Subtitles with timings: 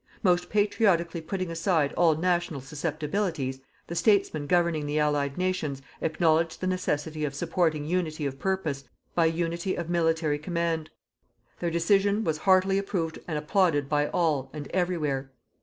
[0.23, 6.65] Most patriotically putting aside all national susceptibilities, the statesmen governing the Allied nations acknowledged the
[6.65, 8.83] necessity of supporting unity of purpose
[9.13, 10.89] by unity of military command.
[11.59, 15.29] Their decision was heartily approved and applauded by all and every where.